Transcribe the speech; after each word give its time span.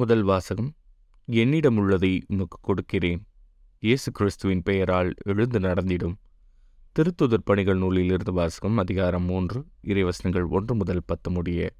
முதல் 0.00 0.22
வாசகம் 0.22 0.72
என்னிடம் 1.24 1.76
உள்ளதை 1.76 2.24
உனக்கு 2.26 2.58
கொடுக்கிறேன். 2.60 3.26
இயேசு 3.78 4.12
கிறிஸ்துவின் 4.12 4.62
பெயரால் 4.62 5.14
எழுந்து 5.22 5.60
நடந்திடும். 5.60 6.16
திருத்துதர் 6.98 7.44
பணிகள் 7.44 7.78
நூலில் 7.78 8.04
இருந்து 8.04 8.32
வாசகம் 8.32 8.78
அதிகாரம் 8.78 9.22
மூன்று 9.22 9.66
இறைவசனங்கள் 9.84 10.48
ஒன்று 10.48 10.74
முதல் 10.74 11.02
பத்து 11.06 11.30
முடிய. 11.30 11.70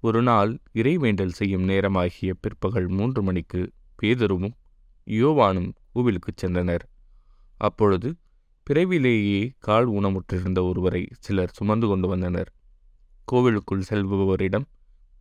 ஒரு 0.00 0.22
நாள் 0.22 0.58
இறைவேண்டல் 0.74 1.28
செய்யும் 1.28 1.68
நேரமாகிய 1.68 2.32
பிற்பகல் 2.40 2.88
மூன்று 2.88 3.22
மணிக்கு 3.22 3.70
பேதருவும் 4.02 4.54
யோவானும் 5.06 5.72
கோவிலுக்குச் 5.94 6.44
சென்றனர். 6.44 6.84
அப்பொழுது 7.56 8.16
பிறவிலேயே 8.62 9.52
கால் 9.58 9.88
ஊனமுற்றிருந்த 9.88 10.62
ஒருவரை 10.62 11.08
சிலர் 11.18 11.50
சுமந்து 11.52 11.86
கொண்டு 11.86 12.08
வந்தனர். 12.08 12.52
கோவிலுக்குள் 13.24 13.82
செல்பவரிடம் 13.90 14.64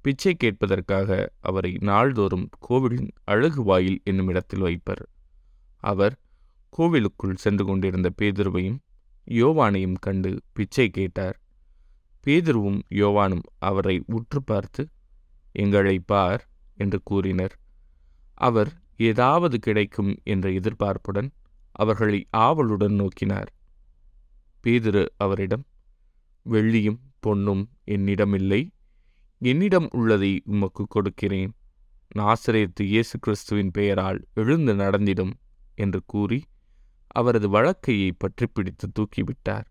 பிச்சை 0.02 0.38
கேட்பதற்காக 0.44 1.28
அவரை 1.40 1.78
நாள்தோறும் 1.80 2.50
கோவிலின் 2.60 3.10
அழகு 3.24 3.64
வாயில் 3.64 4.02
என்னும் 4.04 4.28
இடத்தில் 4.28 4.60
வைப்பர். 4.60 5.10
அவர் 5.78 6.20
கோவிலுக்குள் 6.70 7.36
சென்று 7.36 7.66
கொண்டிருந்த 7.66 8.10
பேதுருவையும் 8.22 8.80
யோவானையும் 9.28 9.96
கண்டு 10.00 10.42
பிச்சை 10.54 10.90
கேட்டார். 10.90 11.42
பேதுருவும் 12.26 12.82
யோவானும் 12.90 13.46
அவரை 13.60 14.04
உற்று 14.06 14.44
பார்த்து 14.44 14.90
எங்களை 15.52 16.00
பார் 16.00 16.50
என்று 16.78 17.00
கூறினர். 17.04 17.60
அவர் 18.34 18.72
ஏதாவது 18.98 19.60
கிடைக்கும் 19.60 20.18
என்ற 20.24 20.50
எதிர்பார்ப்புடன் 20.50 21.30
அவர்களை 21.72 22.28
ஆவலுடன் 22.30 22.94
நோக்கினார். 22.94 23.50
பேதுரு 24.64 25.06
அவரிடம் 25.18 25.66
வெள்ளியும் 26.50 27.00
பொன்னும் 27.20 27.70
என்னிடமில்லை. 27.84 28.72
என்னிடம் 29.42 29.88
உள்ளதை 29.92 30.42
உமக்கு 30.46 30.84
கொடுக்கிறேன். 30.88 31.52
நாசிரியத்து 32.16 32.84
இயேசு 32.84 33.20
கிறிஸ்துவின் 33.20 33.72
பெயரால் 33.72 34.20
எழுந்து 34.34 34.74
நடந்திடும் 34.76 35.34
என்று 35.76 36.02
கூறி 36.06 36.40
அவரது 37.08 37.48
வழக்கையை 37.50 38.12
பற்றி 38.18 38.46
பிடித்து 38.48 38.88
தூக்கிவிட்டார். 39.00 39.68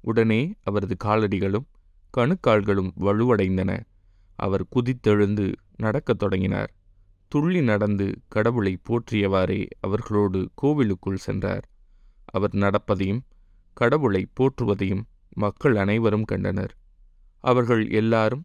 உடனே 0.00 0.54
அவரது 0.62 0.96
காலடிகளும் 1.04 1.66
கணுக்கால்களும் 2.14 2.90
வலுவடைந்தன. 3.00 3.80
அவர் 4.38 4.64
குதித்தெழுந்து 4.76 5.46
நடக்கத் 5.76 6.18
தொடங்கினார். 6.18 6.70
துள்ளி 7.28 7.62
நடந்து 7.62 8.06
கடவுளை 8.28 8.78
போற்றியவாறே 8.88 9.60
அவர்களோடு 9.80 10.40
கோவிலுக்குள் 10.54 11.24
சென்றார். 11.26 11.66
அவர் 12.24 12.54
நடப்பதையும் 12.54 13.22
கடவுளை 13.72 14.22
போற்றுவதையும் 14.36 15.04
மக்கள் 15.36 15.76
அனைவரும் 15.76 16.24
கண்டனர். 16.24 16.74
அவர்கள் 17.44 17.90
எல்லாரும் 17.90 18.44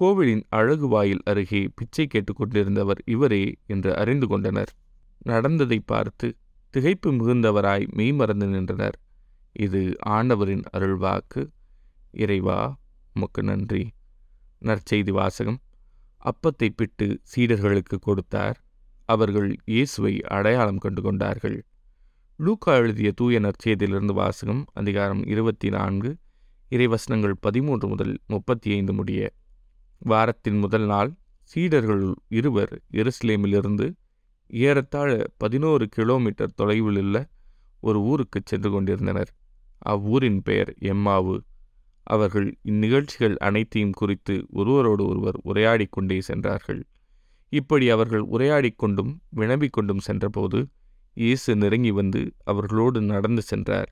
கோவிலின் 0.00 0.42
அழகு 0.48 0.88
வாயில் 0.88 1.22
அருகே 1.24 1.68
பிச்சை 1.74 2.06
கேட்டுக்கொண்டிருந்தவர் 2.06 3.00
இவரே 3.04 3.54
என்று 3.66 3.96
அறிந்து 3.96 4.26
கொண்டனர். 4.26 4.68
நடந்ததை 5.22 5.78
பார்த்து 5.80 6.36
திகைப்பு 6.74 7.10
மிகுந்தவராய் 7.10 7.86
மெய்மறந்து 7.92 8.46
நின்றனர். 8.46 8.96
இது 9.52 9.96
ஆண்டவரின் 10.06 10.62
அருள்வாக்கு. 10.76 11.42
இறைவா 12.10 12.78
உமக்கு 13.14 13.42
நன்றி. 13.42 13.88
நற்செய்தி 14.62 15.10
வாசகம். 15.10 15.58
அப்பத்தை 16.24 16.68
பிட்டு 16.76 17.20
சீடர்களுக்கு 17.22 17.98
கொடுத்தார். 18.00 18.58
அவர்கள் 19.04 19.56
இயேசுவை 19.64 20.20
அடையாளம் 20.20 20.78
கண்டு 20.78 21.02
கொண்டார்கள். 21.02 21.58
லூக்கா 22.36 22.72
எழுதிய 22.74 23.12
தூய 23.12 23.40
நற்செய்தியிலிருந்து 23.40 24.12
வாசகம் 24.12 24.62
அதிகாரம் 24.72 25.22
இருபத்தி 25.26 25.68
நான்கு 25.68 26.10
இறைவசனங்கள் 26.70 27.34
பதிமூன்று 27.40 27.88
முதல் 27.88 28.18
முப்பத்தி 28.26 28.70
ஐந்து 28.70 28.92
முடிய 28.92 29.20
வாரத்தின் 30.02 30.58
முதல் 30.58 30.86
நாள் 30.86 31.10
சீடர்களுள் 31.50 32.14
இருவர் 32.28 32.72
எருசலேமிலிருந்து 32.92 33.86
ஏறத்தாழ 34.50 35.08
பதினோரு 35.36 35.88
கிலோமீட்டர் 35.88 36.54
தொலைவில் 36.54 36.96
உள்ள 36.96 37.16
ஒரு 37.80 37.98
ஊருக்கு 38.02 38.40
சென்று 38.44 38.70
கொண்டிருந்தனர். 38.70 39.30
அவ்வூரின் 39.78 40.42
பெயர் 40.42 40.70
எம்மாவு. 40.82 41.36
அவர்கள் 42.06 42.58
இந்நிகழ்ச்சிகள் 42.64 43.36
அனைத்தையும் 43.36 43.92
குறித்து 43.92 44.46
ஒருவரோடு 44.50 45.06
ஒருவர் 45.06 45.38
உரையாடி 45.42 45.86
கொண்டே 45.90 46.20
சென்றார்கள். 46.20 46.80
இப்படி 47.52 47.90
அவர்கள் 47.90 48.20
உரையாடிக் 48.20 48.78
கொண்டும் 48.78 49.12
வினவிக் 49.28 49.72
கொண்டும் 49.72 49.98
சென்றபோது 49.98 50.58
இயேசு 51.16 51.56
நெருங்கி 51.56 51.90
வந்து 51.90 52.34
அவர்களோடு 52.44 53.00
நடந்து 53.02 53.42
சென்றார். 53.42 53.90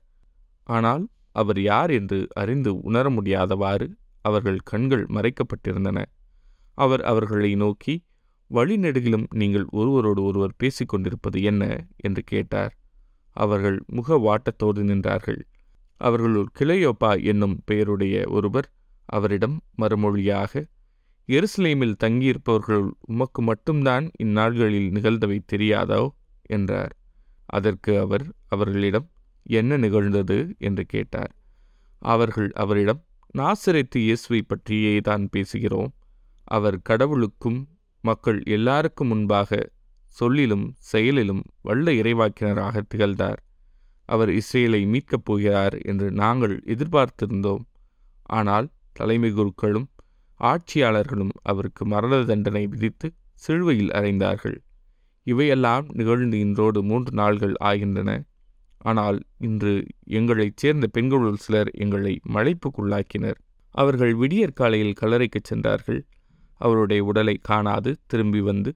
ஆனால் 0.63 1.03
அவர் 1.31 1.61
யார் 1.61 1.89
என்று 1.89 2.27
அறிந்து 2.33 2.71
உணர 2.79 3.09
முடியாதவாறு 3.09 3.87
அவர்கள் 4.27 4.59
கண்கள் 4.63 5.05
மறைக்கப்பட்டிருந்தன. 5.05 5.99
அவர் 6.77 7.03
அவர்களை 7.03 7.51
நோக்கி 7.55 7.95
வழிநெடுகிலும் 8.51 9.27
நீங்கள் 9.33 9.65
ஒருவரோடு 9.71 10.21
ஒருவர் 10.23 10.59
பேசிக்கொண்டிருப்பது 10.63 11.39
என்ன? 11.43 11.63
என்று 11.97 12.21
கேட்டார். 12.23 12.73
அவர்கள் 13.35 13.77
முக 13.87 14.17
வாட்டத்தோடு 14.17 14.81
நின்றார்கள். 14.83 15.41
அவர்களுள் 16.01 16.49
கிளையோப்பா 16.59 17.11
என்னும் 17.23 17.55
பெயருடைய 17.65 18.15
ஒருவர் 18.29 18.67
அவரிடம் 19.05 19.55
மறுமொழியாக 19.81 20.63
எருசலேமில் 21.29 21.99
தங்கியிருப்பவர்களுள் 22.03 22.89
உமக்கு 23.07 23.41
மட்டும்தான் 23.41 24.05
இந்நாள்களில் 24.23 24.89
நிகழ்ந்தவை 24.91 25.39
தெரியாதோ? 25.51 26.01
என்றார். 26.49 26.93
அதற்கு 27.45 27.99
அவர் 27.99 28.25
அவர்களிடம் 28.47 29.07
என்ன 29.43 29.77
நிகழ்ந்தது? 29.77 30.37
என்று 30.57 30.85
கேட்டார். 30.85 31.33
அவர்கள் 32.01 32.49
அவரிடம் 32.53 33.01
நாசரைத்து 33.35 33.97
இயேசுவை 33.97 34.41
பற்றியே 34.41 34.99
தான் 34.99 35.29
பேசுகிறோம். 35.35 35.91
அவர் 36.47 36.77
கடவுளுக்கும் 36.81 37.59
மக்கள் 38.03 38.43
எல்லாருக்கும் 38.47 39.07
முன்பாக 39.07 39.69
சொல்லிலும் 40.17 40.75
செயலிலும் 40.77 41.43
வல்ல 41.61 41.91
இறைவாக்கினராக 41.91 42.81
திகழ்ந்தார். 42.87 43.39
அவர் 44.09 44.29
இஸ்ரேலை 44.29 44.81
மீட்கப் 44.87 45.25
போகிறார் 45.25 45.75
என்று 45.81 46.11
நாங்கள் 46.11 46.55
எதிர்பார்த்திருந்தோம். 46.65 47.63
ஆனால் 48.29 48.67
தலைமை 48.93 49.31
குருக்களும் 49.31 49.87
ஆட்சியாளர்களும் 50.39 51.33
அவருக்கு 51.41 51.85
மரண 51.85 52.23
தண்டனை 52.23 52.67
விதித்து 52.67 53.07
சிலுவையில் 53.33 53.89
அறைந்தார்கள். 53.89 54.57
இவையெல்லாம் 55.23 55.85
நிகழ்ந்து 55.89 56.39
இன்றோடு 56.39 56.83
மூன்று 56.83 57.11
நாள்கள் 57.13 57.55
ஆகின்றன. 57.59 58.09
ஆனால் 58.77 59.17
இன்று 59.37 59.73
எங்களைச் 60.09 60.57
சேர்ந்த 60.57 60.85
பெண்களுள் 60.87 61.35
சிலர் 61.35 61.69
எங்களை 61.75 62.13
மழைப்புக்குள்ளாக்கினர். 62.33 63.39
அவர்கள் 63.75 64.13
விடியற்காலையில் 64.15 64.99
கல்லறைக்குச் 65.01 65.43
சென்றார்கள். 65.43 66.01
அவருடைய 66.61 67.03
உடலை 67.03 67.35
காணாது 67.41 67.91
திரும்பி 68.05 68.41
வந்து 68.41 68.71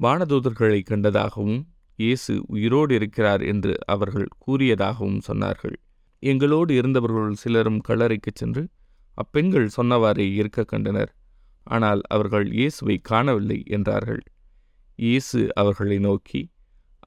வானதூதர்களை 0.00 0.80
கண்டதாகவும் 0.82 1.60
இயேசு 1.98 2.42
உயிரோடு 2.46 2.94
இருக்கிறார் 2.94 3.42
என்று 3.42 3.72
அவர்கள் 3.86 4.28
கூறியதாகவும் 4.38 5.20
சொன்னார்கள். 5.28 5.76
எங்களோடு 6.22 6.74
இருந்தவர்களுள் 6.80 7.40
சிலரும் 7.42 7.80
கல்லறைக்குச் 7.88 8.34
சென்று 8.34 8.62
அப்பெண்கள் 9.18 9.68
சொன்னவாறே 9.76 10.26
இருக்க 10.34 10.64
கண்டனர். 10.64 11.12
ஆனால் 11.66 12.00
அவர்கள் 12.08 12.46
இயேசுவை 12.52 12.98
காணவில்லை 13.02 13.62
என்றார்கள். 13.66 14.22
இயேசு 14.98 15.40
அவர்களை 15.54 15.98
நோக்கி 15.98 16.40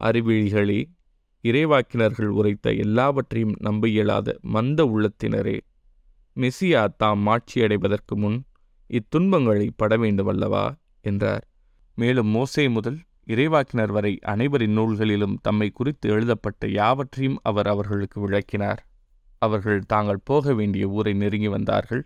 அறிவிழிகளே 0.02 0.80
இறைவாக்கினர்கள் 1.44 2.32
உரைத்த 2.40 2.72
எல்லாவற்றையும் 2.84 3.56
நம்ப 3.60 3.88
இயலாத 3.88 4.36
மந்த 4.56 4.84
உள்ளத்தினரே 4.86 5.58
மெசியா 6.38 6.82
தாம் 6.98 7.22
மாட்சியடைவதற்கு 7.28 8.16
முன் 8.16 8.38
இத்துன்பங்களை 8.90 9.68
பட 9.76 9.98
வேண்டுமல்லவா 9.98 10.66
என்றார். 11.02 11.44
மேலும் 11.98 12.28
மோசே 12.28 12.66
முதல் 12.68 13.00
இறைவாக்கினர் 13.28 13.92
வரை 13.92 14.14
அனைவரின் 14.24 14.76
நூல்களிலும் 14.78 15.36
தம்மை 15.42 15.68
குறித்து 15.70 16.10
எழுதப்பட்ட 16.10 16.68
யாவற்றையும் 16.68 17.38
அவர் 17.44 17.68
அவர்களுக்கு 17.68 18.18
விளக்கினார். 18.22 18.82
அவர்கள் 19.42 19.82
தாங்கள் 19.86 20.26
போக 20.26 20.54
வேண்டிய 20.54 20.88
ஊரை 20.88 21.14
நெருங்கி 21.14 21.48
வந்தார்கள். 21.48 22.04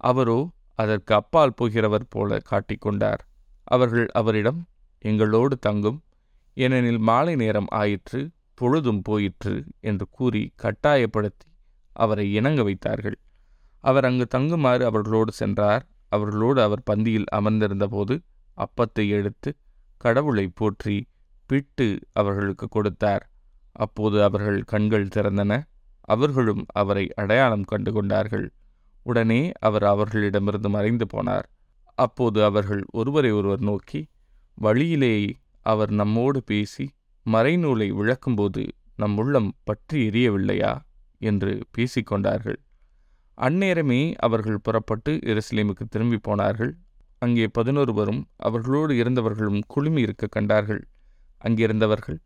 அவரோ 0.00 0.38
அதற்கு 0.74 1.12
அப்பால் 1.14 1.56
போகிறவர் 1.60 2.06
போல 2.08 2.40
காட்டிக்கொண்டார் 2.50 3.22
அவர்கள் 3.66 4.08
அவரிடம் 4.12 4.60
எங்களோடு 5.04 5.54
தங்கும். 5.58 5.98
ஏனெனில் 6.56 7.02
மாலை 7.08 7.34
நேரம் 7.36 7.68
ஆயிற்று. 7.72 8.20
பொழுதும் 8.62 9.02
போயிற்று 9.02 9.54
என்று 9.80 10.06
கூறி 10.10 10.42
கட்டாயப்படுத்தி 10.56 11.48
அவரை 11.96 12.26
இணங்க 12.34 12.60
வைத்தார்கள். 12.62 13.16
அவர் 13.84 14.06
அங்கு 14.08 14.26
தங்குமாறு 14.34 14.82
அவர்களோடு 14.84 15.32
சென்றார். 15.32 15.84
அவர்களோடு 16.08 16.60
அவர் 16.62 16.82
பந்தியில் 16.90 17.28
அமர்ந்திருந்தபோது 17.38 18.14
அப்பத்தை 18.58 19.04
எடுத்து 19.08 19.50
கடவுளை 20.00 20.46
போற்றி 20.54 20.96
பிட்டு 21.50 21.86
அவர்களுக்கு 22.12 22.66
கொடுத்தார். 22.68 23.24
அப்போது 23.76 24.16
அவர்கள் 24.22 24.60
கண்கள் 24.62 25.12
திறந்தன. 25.14 25.52
அவர்களும் 26.08 26.62
அவரை 26.72 27.04
அடையாளம் 27.14 27.64
கண்டு 27.64 27.90
கொண்டார்கள். 27.92 28.46
உடனே 29.06 29.42
அவர் 29.60 29.84
அவர்களிடமிருந்து 29.84 30.68
மறைந்து 30.68 31.06
போனார். 31.12 31.46
அப்போது 31.98 32.38
அவர்கள் 32.44 32.82
ஒருவரை 32.92 33.30
ஒருவர் 33.30 33.62
நோக்கி 33.62 34.00
வழியிலேயே 34.58 35.30
அவர் 35.66 35.92
நம்மோடு 35.92 36.38
பேசி 36.42 36.86
மறைநூலை 37.26 37.88
விளக்கும்போது 37.98 38.62
நம் 38.96 39.16
உள்ளம் 39.16 39.50
பற்றி 39.64 39.98
எரியவில்லையா? 40.08 40.72
என்று 41.20 41.50
பேசிக்கொண்டார்கள் 41.74 42.58
அந்நேரமே 43.38 44.00
அவர்கள் 44.16 44.62
புறப்பட்டு 44.62 45.12
எருசலேமுக்கு 45.22 45.84
திரும்பி 45.88 46.18
போனார்கள். 46.18 46.72
அங்கே 47.18 47.46
பதினொருவரும் 47.58 48.20
அவர்களோடு 48.36 48.92
இருந்தவர்களும் 48.94 49.60
குழுமி 49.66 50.00
இருக்க 50.00 50.26
கண்டார்கள். 50.26 50.82
அங்கிருந்தவர்கள் 51.40 52.18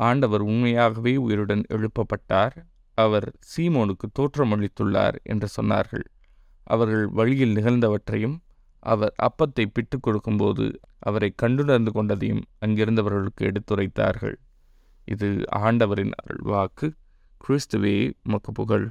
ஆண்டவர் 0.00 0.40
உண்மையாகவே 0.40 1.12
உயிருடன் 1.16 1.64
எழுப்பப்பட்டார். 1.68 2.56
அவர் 2.98 3.26
சீமோனுக்கு 3.50 4.06
தோற்றமளித்துள்ளார் 4.18 5.16
என்று 5.22 5.48
சொன்னார்கள். 5.56 6.06
அவர்கள் 6.66 7.06
வழியில் 7.08 7.56
நிகழ்ந்தவற்றையும் 7.56 8.36
அவர் 8.82 9.14
அப்பத்தை 9.22 9.64
பிட்டு 9.72 9.96
கொடுக்கும்போது 10.00 10.64
அவரை 10.98 11.30
கண்டுணர்ந்து 11.42 11.90
கொண்டதையும் 11.94 12.42
அங்கிருந்தவர்களுக்கு 12.66 13.42
எடுத்துரைத்தார்கள். 13.50 14.36
இது 15.04 15.44
ஆண்டவரின் 15.50 16.10
அருள்வாக்கு. 16.22 16.92
கிறிஸ்துவே 17.48 18.12
மக்கு 18.22 18.52
புகழ் 18.52 18.90